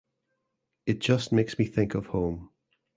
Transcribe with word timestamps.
It 0.87 0.97
just 0.99 1.31
makes 1.31 1.59
me 1.59 1.65
think 1.65 1.93
of 1.93 2.07
home. 2.07 2.49